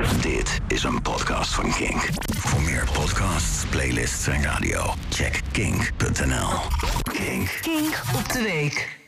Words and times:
Dit 0.00 0.60
is 0.68 0.82
een 0.82 1.02
podcast 1.02 1.54
van 1.54 1.70
Kink. 1.70 2.08
Voor 2.36 2.60
meer 2.62 2.88
podcasts, 2.92 3.66
playlists 3.66 4.26
en 4.26 4.42
radio, 4.42 4.80
check 5.08 5.40
kink.nl. 5.52 6.48
Kink. 7.02 7.58
Kink 7.62 8.02
op 8.16 8.28
de 8.32 8.42
week. 8.42 8.98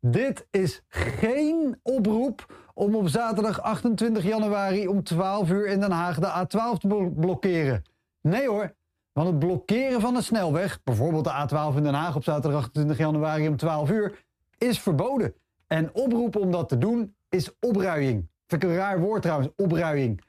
Dit 0.00 0.46
is 0.50 0.82
geen 0.88 1.80
oproep 1.82 2.54
om 2.74 2.94
op 2.94 3.08
zaterdag 3.08 3.60
28 3.62 4.24
januari 4.24 4.88
om 4.88 5.02
12 5.02 5.50
uur 5.50 5.66
in 5.66 5.80
Den 5.80 5.90
Haag 5.90 6.18
de 6.18 6.46
A12 6.46 6.78
te 6.78 6.86
blo- 6.86 7.10
blokkeren. 7.10 7.82
Nee 8.20 8.48
hoor, 8.48 8.74
want 9.12 9.28
het 9.28 9.38
blokkeren 9.38 10.00
van 10.00 10.16
een 10.16 10.22
snelweg, 10.22 10.80
bijvoorbeeld 10.84 11.24
de 11.24 11.48
A12 11.48 11.76
in 11.76 11.82
Den 11.82 11.94
Haag 11.94 12.16
op 12.16 12.24
zaterdag 12.24 12.60
28 12.60 12.98
januari 12.98 13.48
om 13.48 13.56
12 13.56 13.90
uur, 13.90 14.24
is 14.58 14.80
verboden. 14.80 15.34
En 15.66 15.90
oproepen 15.94 16.40
om 16.40 16.50
dat 16.50 16.68
te 16.68 16.78
doen 16.78 17.16
is 17.28 17.50
opruiing. 17.60 18.28
Vind 18.46 18.62
ik 18.62 18.68
een 18.68 18.76
raar 18.76 19.00
woord 19.00 19.22
trouwens, 19.22 19.50
opruiing. 19.56 20.20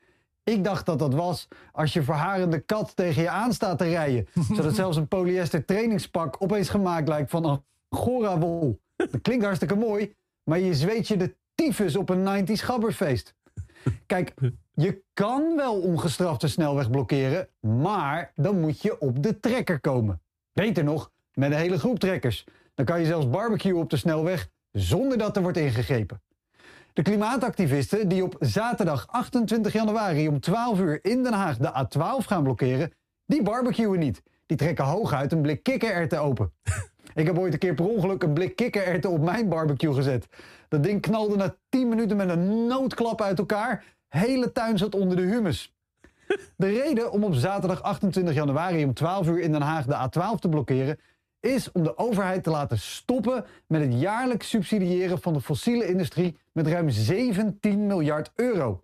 Ik 0.43 0.63
dacht 0.63 0.85
dat 0.85 0.99
dat 0.99 1.13
was 1.13 1.47
als 1.71 1.93
je 1.93 2.03
verharende 2.03 2.59
kat 2.59 2.95
tegen 2.95 3.21
je 3.21 3.29
aan 3.29 3.53
staat 3.53 3.77
te 3.77 3.89
rijden. 3.89 4.27
zodat 4.55 4.75
zelfs 4.75 4.97
een 4.97 5.07
polyester 5.07 5.65
trainingspak 5.65 6.35
opeens 6.39 6.69
gemaakt 6.69 7.07
lijkt 7.07 7.29
van 7.29 7.63
Angora-wol. 7.89 8.79
Dat 8.95 9.21
klinkt 9.21 9.43
hartstikke 9.43 9.75
mooi, 9.75 10.13
maar 10.43 10.59
je 10.59 10.73
zweet 10.73 11.07
je 11.07 11.17
de 11.17 11.35
tyfus 11.55 11.95
op 11.95 12.09
een 12.09 12.45
90s 12.45 12.63
gabberfeest. 12.63 13.35
Kijk, 14.05 14.33
je 14.73 15.01
kan 15.13 15.55
wel 15.55 15.81
ongestraft 15.81 16.41
de 16.41 16.47
snelweg 16.47 16.89
blokkeren, 16.89 17.47
maar 17.59 18.31
dan 18.35 18.59
moet 18.59 18.81
je 18.81 18.99
op 18.99 19.23
de 19.23 19.39
trekker 19.39 19.79
komen. 19.79 20.21
Beter 20.53 20.83
nog, 20.83 21.11
met 21.33 21.51
een 21.51 21.57
hele 21.57 21.79
groep 21.79 21.99
trekkers. 21.99 22.45
Dan 22.75 22.85
kan 22.85 22.99
je 22.99 23.05
zelfs 23.05 23.29
barbecuen 23.29 23.77
op 23.77 23.89
de 23.89 23.97
snelweg 23.97 24.49
zonder 24.71 25.17
dat 25.17 25.35
er 25.35 25.41
wordt 25.41 25.57
ingegrepen. 25.57 26.21
De 26.97 27.03
klimaatactivisten 27.03 28.07
die 28.07 28.23
op 28.23 28.35
zaterdag 28.39 29.07
28 29.07 29.73
januari 29.73 30.27
om 30.27 30.39
12 30.39 30.79
uur 30.79 30.99
in 31.01 31.23
Den 31.23 31.33
Haag 31.33 31.57
de 31.57 31.85
A12 31.85 32.27
gaan 32.27 32.43
blokkeren, 32.43 32.91
die 33.25 33.41
barbecuen 33.43 33.99
niet. 33.99 34.21
Die 34.45 34.57
trekken 34.57 34.85
hooguit 34.85 35.31
een 35.31 35.41
blik 35.41 35.63
kikkererwten 35.63 36.21
open. 36.21 36.51
Ik 37.15 37.25
heb 37.25 37.37
ooit 37.37 37.53
een 37.53 37.59
keer 37.59 37.73
per 37.73 37.87
ongeluk 37.87 38.23
een 38.23 38.33
blik 38.33 38.55
kikkererwten 38.55 39.09
op 39.09 39.21
mijn 39.21 39.49
barbecue 39.49 39.93
gezet. 39.93 40.27
Dat 40.67 40.83
ding 40.83 41.01
knalde 41.01 41.35
na 41.35 41.55
10 41.69 41.89
minuten 41.89 42.17
met 42.17 42.29
een 42.29 42.67
noodklap 42.67 43.21
uit 43.21 43.39
elkaar. 43.39 43.83
Hele 44.07 44.51
tuin 44.51 44.77
zat 44.77 44.95
onder 44.95 45.17
de 45.17 45.23
humus. 45.23 45.75
De 46.55 46.67
reden 46.67 47.11
om 47.11 47.23
op 47.23 47.33
zaterdag 47.33 47.81
28 47.81 48.33
januari 48.33 48.83
om 48.83 48.93
12 48.93 49.27
uur 49.27 49.39
in 49.39 49.51
Den 49.51 49.61
Haag 49.61 49.85
de 49.85 50.09
A12 50.09 50.39
te 50.39 50.49
blokkeren 50.49 50.99
is 51.47 51.71
om 51.71 51.83
de 51.83 51.97
overheid 51.97 52.43
te 52.43 52.49
laten 52.49 52.79
stoppen 52.79 53.45
met 53.67 53.81
het 53.81 53.99
jaarlijks 53.99 54.49
subsidiëren 54.49 55.21
van 55.21 55.33
de 55.33 55.41
fossiele 55.41 55.87
industrie 55.87 56.37
met 56.51 56.67
ruim 56.67 56.89
17 56.89 57.87
miljard 57.87 58.31
euro. 58.35 58.83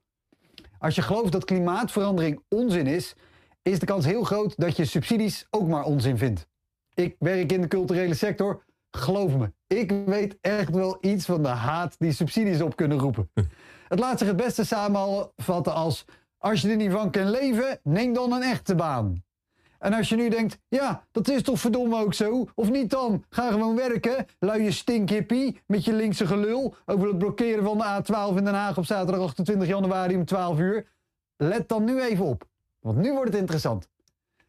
Als 0.80 0.95
je 0.95 1.02
gelooft 1.02 1.31
dat 1.31 1.45
klimaatverandering 1.45 2.42
onzin 2.50 2.88
is, 2.88 3.16
is 3.61 3.80
de 3.80 3.86
kans 3.86 4.05
heel 4.05 4.23
groot 4.23 4.53
dat 4.58 4.78
je 4.78 4.86
subsidies 4.86 5.47
ook 5.50 5.67
maar 5.67 5.83
onzin 5.83 6.17
vindt. 6.17 6.47
Ik 6.94 7.16
werk 7.20 7.52
in 7.52 7.61
de 7.61 7.67
culturele 7.67 8.14
sector. 8.14 8.64
Geloof 8.92 9.38
me, 9.38 9.52
ik 9.67 9.94
weet 10.05 10.38
echt 10.42 10.70
wel 10.70 10.98
iets 11.02 11.25
van 11.25 11.44
de 11.44 11.50
haat 11.50 11.95
die 12.00 12.11
subsidies 12.11 12.61
op 12.61 12.75
kunnen 12.75 13.00
roepen. 13.00 13.30
Het 13.88 14.00
laat 14.00 14.20
zich 14.20 14.27
het 14.27 14.38
beste 14.38 14.66
samenvatten 14.66 15.73
als: 15.73 16.05
als 16.38 16.61
je 16.61 16.70
er 16.70 16.75
niet 16.75 16.92
van 16.92 17.11
kan 17.11 17.30
leven, 17.30 17.80
neem 17.83 18.14
dan 18.14 18.31
een 18.31 18.42
echte 18.42 18.75
baan. 18.75 19.23
En 19.84 19.94
als 19.94 20.09
je 20.09 20.16
nu 20.16 20.30
denkt, 20.30 20.59
ja, 20.67 21.03
dat 21.12 21.30
is 21.30 21.42
toch 21.42 21.59
verdomme 21.59 22.03
ook 22.03 22.14
zo? 22.14 22.48
Of 22.56 22.72
niet 22.72 22.89
dan? 22.89 23.23
Ga 23.30 23.52
gewoon 23.52 23.76
werken, 23.76 24.26
luie 24.39 24.72
stinkhippie, 24.72 25.62
met 25.66 25.86
je 25.86 25.94
linkse 25.94 26.28
gelul 26.28 26.76
over 26.86 27.08
het 27.08 27.17
blokkeren 27.17 27.64
van 27.64 27.78
de 27.78 27.84
A12 27.84 28.38
in 28.38 28.45
Den 28.45 28.54
Haag 28.54 28.78
op 28.78 28.86
zaterdag 28.86 29.22
28 29.23 29.67
januari 29.67 30.16
om 30.16 30.26
12 30.26 30.59
uur. 30.59 30.88
Let 31.38 31.70
dan 31.70 31.84
nu 31.84 32.02
even 32.02 32.26
op, 32.26 32.48
want 32.80 32.98
nu 32.98 33.11
wordt 33.14 33.31
het 33.31 33.39
interessant. 33.39 33.89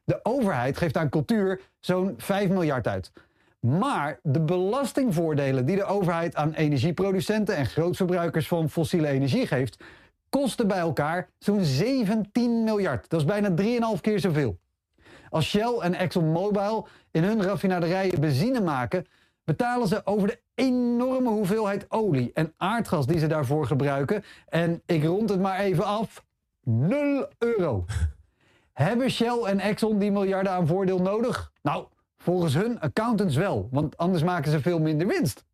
De 0.04 0.20
overheid 0.22 0.76
geeft 0.76 0.96
aan 0.96 1.08
cultuur 1.08 1.60
zo'n 1.80 2.14
5 2.16 2.48
miljard 2.48 2.86
uit. 2.86 3.12
Maar 3.60 4.18
de 4.22 4.40
belastingvoordelen 4.40 5.66
die 5.66 5.76
de 5.76 5.84
overheid 5.84 6.36
aan 6.36 6.52
energieproducenten 6.52 7.56
en 7.56 7.66
grootverbruikers 7.66 8.48
van 8.48 8.70
fossiele 8.70 9.08
energie 9.08 9.46
geeft, 9.46 9.84
kosten 10.28 10.68
bij 10.68 10.78
elkaar 10.78 11.28
zo'n 11.38 11.64
17 11.64 12.64
miljard. 12.64 13.08
Dat 13.08 13.20
is 13.20 13.26
bijna 13.26 13.50
3,5 13.96 14.00
keer 14.00 14.20
zoveel. 14.20 14.62
Als 15.34 15.48
Shell 15.48 15.78
en 15.80 15.94
ExxonMobil 15.94 16.86
in 17.10 17.24
hun 17.24 17.42
raffinaderijen 17.42 18.20
benzine 18.20 18.60
maken, 18.60 19.06
betalen 19.44 19.88
ze 19.88 20.06
over 20.06 20.28
de 20.28 20.40
enorme 20.54 21.28
hoeveelheid 21.28 21.86
olie 21.88 22.30
en 22.34 22.52
aardgas 22.56 23.06
die 23.06 23.18
ze 23.18 23.26
daarvoor 23.26 23.66
gebruiken. 23.66 24.24
En 24.48 24.82
ik 24.86 25.04
rond 25.04 25.30
het 25.30 25.40
maar 25.40 25.58
even 25.58 25.84
af: 25.84 26.24
0 26.64 27.28
euro. 27.38 27.84
Hebben 28.72 29.10
Shell 29.10 29.42
en 29.44 29.60
Exxon 29.60 29.98
die 29.98 30.12
miljarden 30.12 30.52
aan 30.52 30.66
voordeel 30.66 30.98
nodig? 30.98 31.52
Nou, 31.62 31.86
volgens 32.16 32.54
hun 32.54 32.80
accountants 32.80 33.36
wel, 33.36 33.68
want 33.70 33.96
anders 33.96 34.22
maken 34.22 34.50
ze 34.50 34.60
veel 34.60 34.80
minder 34.80 35.06
winst. 35.06 35.44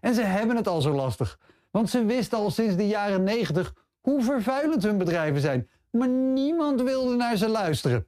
En 0.00 0.14
ze 0.14 0.22
hebben 0.22 0.56
het 0.56 0.68
al 0.68 0.80
zo 0.80 0.92
lastig, 0.92 1.38
want 1.70 1.90
ze 1.90 2.04
wisten 2.04 2.38
al 2.38 2.50
sinds 2.50 2.76
de 2.76 2.86
jaren 2.86 3.22
90 3.22 3.74
hoe 4.00 4.22
vervuilend 4.22 4.82
hun 4.82 4.98
bedrijven 4.98 5.40
zijn. 5.40 5.68
Maar 5.90 6.08
niemand 6.08 6.82
wilde 6.82 7.16
naar 7.16 7.36
ze 7.36 7.48
luisteren. 7.48 8.06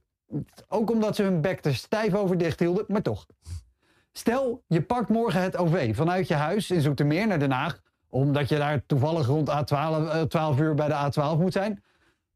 Ook 0.67 0.91
omdat 0.91 1.15
ze 1.15 1.23
hun 1.23 1.41
bek 1.41 1.65
er 1.65 1.75
stijf 1.75 2.13
over 2.13 2.37
dicht 2.37 2.59
hielden, 2.59 2.85
maar 2.87 3.01
toch. 3.01 3.25
Stel, 4.11 4.63
je 4.67 4.81
pakt 4.81 5.09
morgen 5.09 5.41
het 5.41 5.57
OV 5.57 5.95
vanuit 5.95 6.27
je 6.27 6.33
huis 6.33 6.71
in 6.71 6.81
Zoetermeer 6.81 7.27
naar 7.27 7.39
Den 7.39 7.51
Haag, 7.51 7.81
omdat 8.09 8.49
je 8.49 8.57
daar 8.57 8.85
toevallig 8.85 9.27
rond 9.27 9.49
A12, 9.49 10.09
eh, 10.09 10.21
12 10.21 10.59
uur 10.59 10.73
bij 10.75 10.87
de 10.87 10.93
A12 10.93 11.37
moet 11.39 11.53
zijn. 11.53 11.83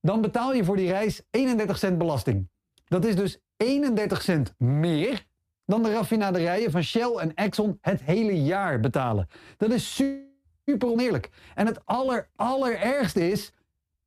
Dan 0.01 0.21
betaal 0.21 0.53
je 0.53 0.63
voor 0.63 0.75
die 0.75 0.89
reis 0.89 1.21
31 1.29 1.77
cent 1.77 1.97
belasting. 1.97 2.49
Dat 2.87 3.05
is 3.05 3.15
dus 3.15 3.39
31 3.57 4.21
cent 4.21 4.53
meer 4.57 5.25
dan 5.65 5.83
de 5.83 5.91
raffinaderijen 5.93 6.71
van 6.71 6.83
Shell 6.83 7.15
en 7.15 7.33
Exxon 7.33 7.77
het 7.81 8.01
hele 8.01 8.43
jaar 8.43 8.79
betalen. 8.79 9.27
Dat 9.57 9.71
is 9.71 9.95
su- 9.95 10.23
super 10.65 10.89
oneerlijk. 10.89 11.29
En 11.55 11.65
het 11.65 11.85
aller, 11.85 12.29
allerergste 12.35 13.29
is, 13.29 13.51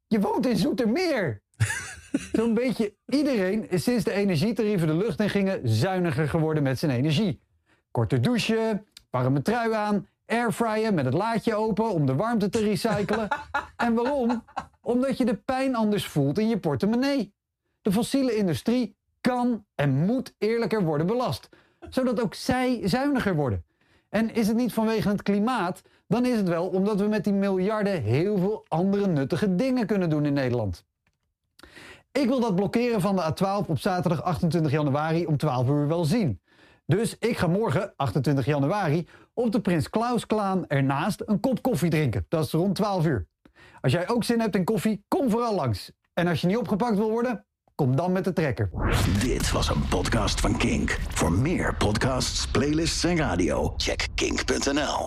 je 0.06 0.20
woont 0.20 0.46
in 0.46 0.56
Zoetermeer. 0.56 1.42
Zo'n 2.38 2.54
beetje 2.54 2.94
iedereen 3.06 3.70
is 3.70 3.82
sinds 3.82 4.04
de 4.04 4.12
energietarieven 4.12 4.86
de 4.86 4.94
lucht 4.94 5.20
in 5.20 5.30
gingen 5.30 5.60
zuiniger 5.64 6.28
geworden 6.28 6.62
met 6.62 6.78
zijn 6.78 6.92
energie. 6.92 7.40
Korte 7.90 8.20
douchen, 8.20 8.86
warme 9.10 9.42
trui 9.42 9.72
aan, 9.72 10.06
airfryen 10.26 10.94
met 10.94 11.04
het 11.04 11.14
laadje 11.14 11.54
open 11.54 11.90
om 11.90 12.06
de 12.06 12.14
warmte 12.14 12.48
te 12.48 12.58
recyclen. 12.58 13.28
En 13.76 13.94
waarom? 13.94 14.44
Omdat 14.80 15.18
je 15.18 15.24
de 15.24 15.36
pijn 15.36 15.74
anders 15.74 16.06
voelt 16.06 16.38
in 16.38 16.48
je 16.48 16.58
portemonnee. 16.58 17.34
De 17.82 17.92
fossiele 17.92 18.36
industrie 18.36 18.96
kan 19.20 19.64
en 19.74 20.04
moet 20.04 20.34
eerlijker 20.38 20.82
worden 20.82 21.06
belast, 21.06 21.48
zodat 21.90 22.20
ook 22.20 22.34
zij 22.34 22.80
zuiniger 22.84 23.34
worden. 23.34 23.64
En 24.08 24.34
is 24.34 24.46
het 24.48 24.56
niet 24.56 24.72
vanwege 24.72 25.08
het 25.08 25.22
klimaat, 25.22 25.82
dan 26.06 26.24
is 26.24 26.36
het 26.36 26.48
wel 26.48 26.66
omdat 26.68 27.00
we 27.00 27.06
met 27.06 27.24
die 27.24 27.32
miljarden 27.32 28.02
heel 28.02 28.38
veel 28.38 28.64
andere 28.68 29.06
nuttige 29.06 29.54
dingen 29.54 29.86
kunnen 29.86 30.10
doen 30.10 30.26
in 30.26 30.32
Nederland. 30.32 30.86
Ik 32.12 32.28
wil 32.28 32.40
dat 32.40 32.54
blokkeren 32.54 33.00
van 33.00 33.16
de 33.16 33.22
A12 33.22 33.66
op 33.66 33.78
zaterdag 33.78 34.22
28 34.22 34.72
januari 34.72 35.26
om 35.26 35.36
12 35.36 35.68
uur 35.68 35.88
wel 35.88 36.04
zien. 36.04 36.40
Dus 36.86 37.16
ik 37.18 37.38
ga 37.38 37.46
morgen, 37.46 37.92
28 37.96 38.46
januari, 38.46 39.08
op 39.34 39.52
de 39.52 39.60
Prins 39.60 39.90
Klaus-klaan 39.90 40.66
ernaast 40.66 41.22
een 41.24 41.40
kop 41.40 41.62
koffie 41.62 41.90
drinken. 41.90 42.26
Dat 42.28 42.44
is 42.44 42.52
rond 42.52 42.74
12 42.74 43.06
uur. 43.06 43.26
Als 43.80 43.92
jij 43.92 44.08
ook 44.08 44.24
zin 44.24 44.40
hebt 44.40 44.56
in 44.56 44.64
koffie, 44.64 45.04
kom 45.08 45.30
vooral 45.30 45.54
langs. 45.54 45.92
En 46.14 46.26
als 46.26 46.40
je 46.40 46.46
niet 46.46 46.56
opgepakt 46.56 46.96
wil 46.96 47.10
worden, 47.10 47.46
kom 47.74 47.96
dan 47.96 48.12
met 48.12 48.24
de 48.24 48.32
trekker. 48.32 48.70
Dit 49.20 49.50
was 49.50 49.68
een 49.68 49.88
podcast 49.88 50.40
van 50.40 50.56
Kink. 50.56 50.98
Voor 51.08 51.32
meer 51.32 51.76
podcasts, 51.76 52.46
playlists 52.46 53.04
en 53.04 53.16
radio, 53.16 53.74
check 53.76 54.06
kink.nl. 54.14 55.06